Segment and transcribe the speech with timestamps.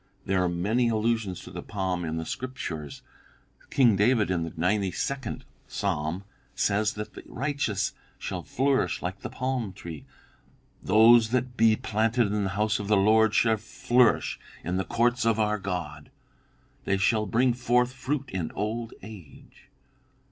[0.25, 3.03] There are many allusions to the palm in the Scriptures.
[3.69, 6.23] King David, in the ninety second psalm,
[6.55, 10.07] says that the righteous shall flourish like the palm tree:
[10.81, 15.23] 'Those that be planted in the house of the Lord shall flourish in the courts
[15.23, 16.09] of our God.
[16.85, 19.69] They shall bring forth fruit in old age.'